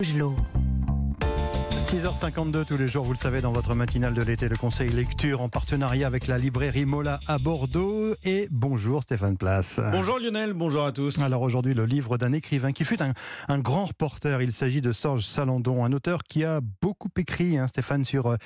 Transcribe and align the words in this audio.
Gelot. 0.00 0.34
6h52 1.90 2.64
tous 2.64 2.76
les 2.78 2.86
jours, 2.86 3.04
vous 3.04 3.12
le 3.12 3.18
savez, 3.18 3.40
dans 3.40 3.52
votre 3.52 3.74
matinale 3.74 4.14
de 4.14 4.22
l'été, 4.22 4.48
le 4.48 4.56
conseil 4.56 4.88
lecture 4.88 5.42
en 5.42 5.48
partenariat 5.48 6.06
avec 6.06 6.26
la 6.26 6.38
librairie 6.38 6.84
Mola 6.84 7.20
à 7.26 7.38
Bordeaux. 7.38 8.14
Et 8.24 8.48
bonjour 8.50 9.02
Stéphane 9.02 9.36
Place. 9.36 9.80
Bonjour 9.90 10.18
Lionel, 10.18 10.52
bonjour 10.54 10.84
à 10.84 10.92
tous. 10.92 11.18
Alors 11.18 11.42
aujourd'hui, 11.42 11.74
le 11.74 11.84
livre 11.84 12.16
d'un 12.16 12.32
écrivain 12.32 12.72
qui 12.72 12.84
fut 12.84 13.02
un, 13.02 13.12
un 13.48 13.58
grand 13.58 13.86
reporter. 13.86 14.40
Il 14.40 14.52
s'agit 14.52 14.80
de 14.80 14.92
Sorge 14.92 15.26
Salandon, 15.26 15.84
un 15.84 15.92
auteur 15.92 16.22
qui 16.22 16.44
a 16.44 16.60
beaucoup 16.80 17.10
écrit, 17.18 17.58
hein, 17.58 17.66
Stéphane, 17.66 18.04
sur 18.04 18.28
euh, 18.28 18.36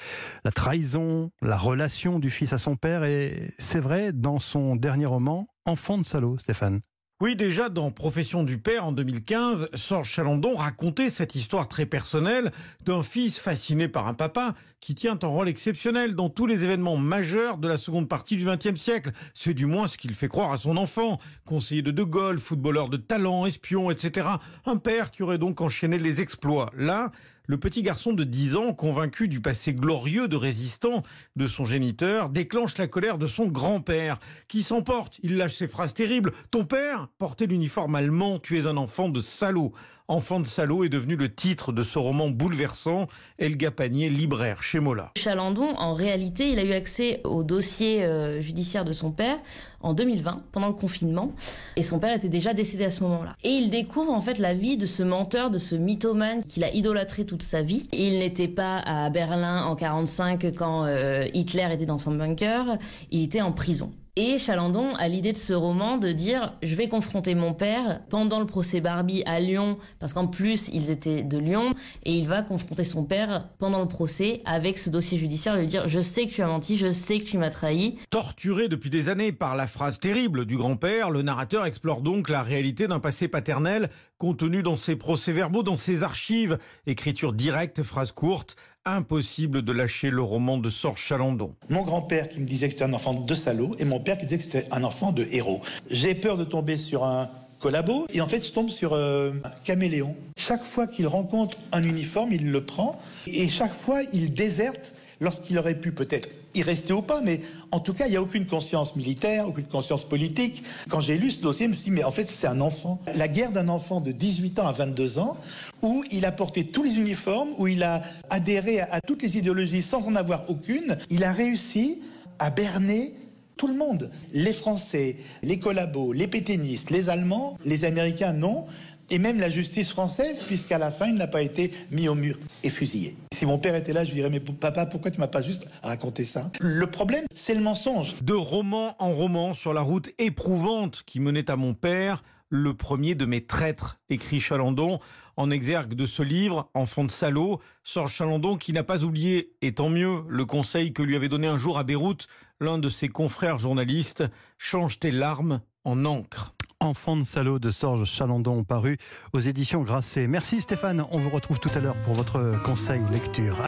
la 0.45 0.51
trahison, 0.51 1.31
la 1.43 1.59
relation 1.59 2.19
du 2.19 2.31
fils 2.31 2.53
à 2.53 2.59
son 2.59 2.77
père. 2.77 3.05
Et 3.05 3.53
c'est 3.59 3.81
vrai, 3.81 4.13
dans 4.13 4.39
son 4.39 4.75
dernier 4.75 5.07
roman, 5.07 5.47
Enfant 5.67 5.97
de 5.97 6.03
salaud, 6.03 6.37
Stéphane. 6.39 6.81
Oui, 7.21 7.37
déjà 7.37 7.69
dans 7.69 7.93
Profession 7.93 8.43
du 8.43 8.59
père 8.59 8.85
en 8.85 8.91
2015, 8.91 9.69
Sorge 9.75 10.11
Chalandon 10.11 10.57
racontait 10.57 11.11
cette 11.11 11.37
histoire 11.37 11.69
très 11.69 11.87
personnelle 11.87 12.51
d'un 12.85 13.05
fils 13.05 13.39
fasciné 13.39 13.87
par 13.87 14.09
un 14.09 14.15
papa 14.15 14.55
qui 14.81 14.97
tient 14.97 15.17
un 15.23 15.27
rôle 15.29 15.49
exceptionnel 15.49 16.17
dans 16.17 16.29
tous 16.29 16.47
les 16.47 16.65
événements 16.65 16.97
majeurs 16.97 17.59
de 17.59 17.69
la 17.69 17.77
seconde 17.77 18.09
partie 18.09 18.37
du 18.37 18.45
XXe 18.45 18.75
siècle. 18.75 19.13
C'est 19.33 19.55
du 19.55 19.67
moins 19.67 19.87
ce 19.87 19.97
qu'il 19.97 20.13
fait 20.13 20.27
croire 20.27 20.51
à 20.51 20.57
son 20.57 20.77
enfant. 20.77 21.21
Conseiller 21.47 21.83
de 21.83 21.93
De 21.93 22.03
Gaulle, 22.03 22.41
footballeur 22.41 22.89
de 22.89 22.97
talent, 22.97 23.47
espion, 23.47 23.93
etc. 23.93 24.27
Un 24.67 24.77
père 24.79 25.13
qui 25.13 25.23
aurait 25.23 25.39
donc 25.39 25.61
enchaîné 25.61 25.99
les 25.99 26.21
exploits. 26.21 26.73
Là, 26.77 27.13
le 27.47 27.59
petit 27.59 27.83
garçon 27.83 28.13
de 28.13 28.25
10 28.25 28.57
ans, 28.57 28.73
convaincu 28.73 29.29
du 29.29 29.41
passé 29.41 29.75
glorieux 29.75 30.29
de 30.29 30.37
résistant 30.37 31.03
de 31.37 31.47
son 31.47 31.65
géniteur, 31.65 32.31
déclenche 32.31 32.79
la 32.79 32.87
colère 32.87 33.19
de 33.19 33.27
son 33.27 33.47
grand-père, 33.47 34.19
qui 34.49 34.63
s'emporte. 34.63 35.21
Il 35.23 35.37
lâche 35.37 35.55
ses 35.55 35.69
phrases 35.69 35.95
terribles. 35.95 36.33
Ton 36.51 36.65
père 36.65 37.09
portait 37.19 37.47
l'uniforme 37.47 37.97
allemand, 37.97 38.39
tu 38.39 38.59
es 38.59 38.67
un 38.67 38.77
enfant 38.77 39.09
de 39.09 39.21
salaud. 39.21 39.73
Enfant 40.07 40.39
de 40.39 40.45
salaud 40.45 40.85
est 40.85 40.91
devenu 40.91 41.17
le 41.17 41.35
titre 41.35 41.73
de 41.73 41.83
ce 41.83 41.99
roman 41.99 42.29
bouleversant. 42.29 43.07
Elga 43.39 43.71
Panier, 43.71 44.11
libraire 44.11 44.63
chez 44.63 44.79
Mola. 44.79 45.13
Chalandon, 45.17 45.75
en 45.79 45.95
réalité, 45.95 46.51
il 46.51 46.59
a 46.59 46.63
eu 46.63 46.73
accès 46.73 47.23
au 47.25 47.43
dossier 47.43 48.05
euh, 48.05 48.43
judiciaire 48.43 48.85
de 48.85 48.93
son 48.93 49.13
père 49.13 49.39
en 49.81 49.95
2020, 49.95 50.37
pendant 50.53 50.67
le 50.67 50.75
confinement. 50.75 51.33
Et 51.77 51.83
son 51.83 52.01
père 52.01 52.15
était 52.15 52.29
déjà 52.29 52.53
décédé 52.53 52.85
à 52.85 52.91
ce 52.91 53.03
moment-là. 53.03 53.35
Et 53.45 53.49
il 53.49 53.71
découvre 53.71 54.13
en 54.13 54.21
fait 54.21 54.39
la 54.39 54.53
vie 54.53 54.77
de 54.77 54.85
ce 54.85 55.03
menteur, 55.03 55.51
de 55.51 55.57
ce 55.57 55.75
mythomane 55.75 56.45
qu'il 56.45 56.65
a 56.65 56.71
idolâtré 56.75 57.25
toute 57.25 57.43
sa 57.43 57.63
vie. 57.63 57.89
Il 57.93 58.19
n'était 58.19 58.47
pas 58.47 58.81
à 58.81 59.09
Berlin 59.09 59.65
en 59.65 59.75
45 59.75 60.55
quand 60.59 60.85
euh, 60.85 61.27
Hitler 61.33 61.69
était 61.73 61.87
dans 61.87 61.99
son 61.99 62.13
bunker. 62.13 62.77
Il 63.11 63.23
était 63.23 63.41
en 63.41 63.53
prison. 63.53 63.91
Et 64.17 64.39
Chalandon 64.39 64.95
a 64.95 65.09
l'idée 65.09 65.33
de 65.33 65.39
ce 65.39 65.53
roman 65.53 65.99
de 65.99 66.13
dire 66.13 66.55
je 66.63 66.77
vais 66.77 66.89
confronter 66.89 67.35
mon 67.35 67.53
père 67.53 68.01
pendant 68.11 68.39
le 68.39 68.47
procès 68.47 68.81
Barbie 68.81 69.25
à 69.27 69.41
Lyon 69.41 69.77
parce 69.99 70.13
qu'en 70.13 70.29
plus 70.29 70.71
ils 70.73 70.93
étaient 70.93 71.25
de 71.25 71.37
Lyon 71.37 71.75
et 72.05 72.13
il 72.13 72.29
va 72.29 72.43
confronter 72.43 72.85
son 72.85 73.03
père 73.03 73.49
pendant 73.59 73.81
le 73.81 73.89
procès 73.89 74.41
avec 74.45 74.79
ce 74.79 74.89
dossier 74.89 75.19
judiciaire 75.19 75.57
lui 75.57 75.67
dire 75.67 75.89
je 75.89 75.99
sais 75.99 76.29
que 76.29 76.33
tu 76.33 76.43
as 76.43 76.47
menti, 76.47 76.77
je 76.77 76.93
sais 76.93 77.19
que 77.19 77.25
tu 77.25 77.39
m'as 77.39 77.51
trahi. 77.51 77.97
Torturé 78.09 78.69
depuis 78.69 78.89
des 78.89 79.09
années 79.09 79.33
par 79.33 79.57
la 79.57 79.67
phrase 79.67 79.99
terrible 79.99 80.47
du 80.47 80.57
grand-père, 80.57 81.11
le 81.11 81.23
narrateur 81.23 81.67
explore 81.67 82.01
donc 82.01 82.29
la 82.29 82.45
réalité 82.45 82.87
d'un 82.87 83.01
passé 83.01 83.27
paternel 83.27 83.91
contenu 84.17 84.63
dans 84.63 84.77
ses 84.77 84.95
procès-verbaux, 84.95 85.65
dans 85.65 85.77
ses 85.77 86.05
archives, 86.05 86.59
écriture 86.87 87.33
directe, 87.33 87.83
phrase 87.83 88.13
courte, 88.13 88.55
impossible 88.87 89.63
de 89.63 89.73
lâcher 89.73 90.11
le 90.11 90.23
roman 90.23 90.59
de 90.59 90.69
Sorge 90.69 91.01
Chalandon. 91.01 91.55
Mon 91.71 91.83
grand-père 91.83 92.29
qui 92.29 92.41
me 92.41 92.47
disait 92.47 92.67
que 92.67 92.75
c'était 92.75 92.85
un 92.85 92.93
enfant 92.93 93.15
de 93.15 93.35
salaud 93.35 93.75
et 93.79 93.85
mon 93.85 93.99
père 93.99 94.19
qui 94.19 94.27
disait 94.27 94.37
que 94.37 94.45
c'était 94.45 94.73
un 94.73 94.85
enfant 94.85 95.11
de 95.11 95.27
héros. 95.31 95.63
J'ai 95.89 96.15
peur 96.15 96.37
de 96.37 96.45
tomber 96.45 96.77
sur 96.77 97.05
un 97.05 97.31
collabo 97.61 98.07
et 98.13 98.21
en 98.21 98.27
fait 98.27 98.47
je 98.47 98.53
tombe 98.53 98.69
sur 98.69 98.93
euh, 98.93 99.33
un 99.43 99.51
caméléon. 99.65 100.15
Chaque 100.47 100.65
fois 100.65 100.87
qu'il 100.87 101.07
rencontre 101.07 101.57
un 101.73 101.83
uniforme, 101.83 102.33
il 102.33 102.51
le 102.51 102.67
prend 102.67 102.99
et 103.27 103.49
chaque 103.49 103.73
fois 103.73 104.03
il 104.13 104.35
déserte 104.35 104.93
lorsqu'il 105.21 105.59
aurait 105.59 105.79
pu 105.79 105.93
peut-être 105.93 106.29
y 106.55 106.63
rester 106.63 106.93
ou 106.93 107.01
pas, 107.01 107.23
mais 107.23 107.41
en 107.71 107.81
tout 107.81 107.95
cas, 107.95 108.07
il 108.07 108.11
n'y 108.11 108.17
a 108.17 108.23
aucune 108.23 108.45
conscience 108.45 108.95
militaire, 108.95 109.49
aucune 109.49 109.65
conscience 109.65 110.07
politique. 110.07 110.63
Quand 110.91 111.01
j'ai 111.01 111.17
lu 111.17 111.31
ce 111.31 111.41
dossier, 111.41 111.65
je 111.65 111.71
me 111.71 111.75
suis 111.75 111.85
dit, 111.85 111.91
mais 111.93 112.05
en 112.05 112.11
fait, 112.11 112.29
c'est 112.29 112.47
un 112.47 112.61
enfant. 112.61 113.01
La 113.15 113.27
guerre 113.27 113.53
d'un 113.53 113.69
enfant 113.69 114.03
de 114.03 114.13
18 114.13 114.59
ans 114.59 114.67
à 114.67 114.73
22 114.73 115.19
ans, 115.19 115.39
où 115.81 116.05
il 116.11 116.27
a 116.27 116.33
porté 116.33 116.63
tous 116.63 116.83
les 116.83 116.97
uniformes, 116.97 117.51
où 117.57 117.67
il 117.67 117.83
a 117.83 118.03
adhéré 118.29 118.81
à, 118.81 119.01
toutes 119.01 119.23
les 119.23 119.39
idéologies 119.39 119.83
sans 119.83 120.07
en 120.07 120.15
avoir 120.15 120.51
aucune, 120.51 120.99
il 121.09 121.25
a 121.25 121.33
réussi 121.33 122.03
à 122.39 122.51
berner 122.51 123.15
tout 123.57 123.69
le 123.69 123.75
monde. 123.75 124.11
Les 124.33 124.53
Français, 124.53 125.17
les 125.43 125.59
collabos, 125.59 126.13
les 126.13 126.27
pétainistes, 126.27 126.91
les 126.91 127.09
Allemands, 127.09 127.57
les 127.65 127.85
Américains, 127.85 128.33
non. 128.33 128.67
Et 129.11 129.19
même 129.19 129.39
la 129.39 129.49
justice 129.49 129.91
française, 129.91 130.43
puisqu'à 130.43 130.79
la 130.79 130.91
fin, 130.91 131.07
il 131.07 131.15
n'a 131.15 131.27
pas 131.27 131.43
été 131.43 131.73
mis 131.91 132.09
au 132.09 132.15
mur 132.15 132.39
et 132.63 132.71
fusillé. 132.71 133.17
Si 133.33 133.47
mon 133.47 133.59
père 133.59 133.75
était 133.75 133.93
là, 133.93 134.05
je 134.05 134.13
dirais, 134.13 134.31
mais 134.31 134.41
papa, 134.41 134.87
pourquoi 134.87 135.11
tu 135.11 135.21
m'as 135.21 135.27
pas 135.27 135.43
juste 135.43 135.67
raconté 135.83 136.25
ça? 136.25 136.51
Le 136.61 136.87
problème, 136.87 137.25
c'est 137.35 137.55
le 137.55 137.61
mensonge. 137.61 138.15
De 138.23 138.35
roman 138.35 138.97
en 138.99 139.11
roman 139.11 139.55
sur 139.55 139.75
la 139.75 139.83
route 139.83 140.11
éprouvante 140.19 141.03
qui 141.07 141.21
menait 141.21 141.51
à 141.51 141.57
mon 141.57 141.75
père, 141.75 142.23
le 142.49 142.75
premier 142.75 143.15
de 143.15 143.25
mes 143.25 143.45
traîtres, 143.45 143.99
écrit 144.09 144.41
Chalandon, 144.41 145.01
en 145.37 145.51
exergue 145.51 145.95
de 145.95 146.07
ce 146.07 146.23
livre, 146.23 146.71
Enfant 146.75 147.05
de 147.05 147.11
salaud, 147.11 147.61
sort 147.83 148.09
Chalandon 148.09 148.57
qui 148.57 148.73
n'a 148.73 148.85
pas 148.85 149.03
oublié, 149.03 149.53
et 149.63 149.75
tant 149.75 149.89
mieux, 149.89 150.23
le 150.29 150.45
conseil 150.45 150.93
que 150.93 151.03
lui 151.03 151.17
avait 151.17 151.29
donné 151.29 151.49
un 151.49 151.59
jour 151.59 151.79
à 151.79 151.85
Beyrouth 151.85 152.29
l'un 152.61 152.79
de 152.79 152.89
ses 152.89 153.09
confrères 153.09 153.59
journalistes, 153.59 154.25
change 154.59 154.99
tes 154.99 155.11
larmes 155.11 155.61
en 155.85 156.05
encre. 156.05 156.54
Enfant 156.85 157.17
de 157.17 157.25
salaud 157.25 157.59
de 157.59 157.71
Sorge 157.71 158.05
Chalandon 158.05 158.63
paru 158.63 158.99
aux 159.33 159.41
éditions 159.41 159.81
Grasset. 159.81 160.27
Merci 160.27 160.61
Stéphane, 160.61 161.03
on 161.11 161.19
vous 161.19 161.31
retrouve 161.31 161.59
tout 161.59 161.71
à 161.75 161.81
l'heure 161.81 161.97
pour 162.05 162.13
votre 162.13 162.63
conseil 162.63 163.01
lecture. 163.11 163.57